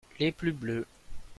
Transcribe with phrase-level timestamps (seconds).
[0.19, 0.87] Les plus bleus.